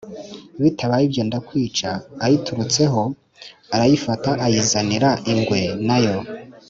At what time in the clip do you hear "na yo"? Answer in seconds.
5.87-6.17